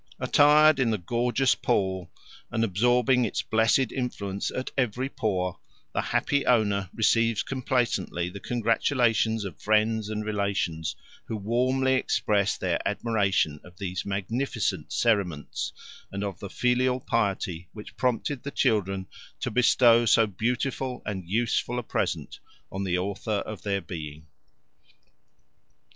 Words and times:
Attired 0.19 0.79
in 0.79 0.89
the 0.89 0.97
gorgeous 0.97 1.53
pall, 1.53 2.09
and 2.49 2.63
absorbing 2.63 3.23
its 3.23 3.43
blessed 3.43 3.91
influence 3.91 4.49
at 4.49 4.71
every 4.75 5.09
pore, 5.09 5.59
the 5.93 6.01
happy 6.01 6.43
owner 6.43 6.89
receives 6.91 7.43
complacently 7.43 8.27
the 8.27 8.39
congratulations 8.39 9.45
of 9.45 9.61
friends 9.61 10.09
and 10.09 10.25
relations, 10.25 10.95
who 11.25 11.37
warmly 11.37 11.93
express 11.93 12.57
their 12.57 12.79
admiration 12.83 13.59
of 13.63 13.77
these 13.77 14.03
magnificent 14.03 14.91
cerements, 14.91 15.71
and 16.11 16.23
of 16.23 16.39
the 16.39 16.49
filial 16.49 16.99
piety 16.99 17.69
which 17.71 17.95
prompted 17.95 18.41
the 18.41 18.49
children 18.49 19.05
to 19.39 19.51
bestow 19.51 20.03
so 20.07 20.25
beautiful 20.25 21.03
and 21.05 21.29
useful 21.29 21.77
a 21.77 21.83
present 21.83 22.39
on 22.71 22.83
the 22.83 22.97
author 22.97 23.43
of 23.45 23.61
their 23.61 23.81
being. 23.81 24.25